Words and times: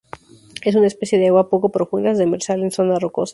Es 0.63 0.73
una 0.73 0.87
especie 0.87 1.19
de 1.19 1.27
agua 1.27 1.47
poco 1.47 1.69
profundas, 1.69 2.17
demersal 2.17 2.63
en 2.63 2.71
zona 2.71 2.97
rocosa. 2.97 3.29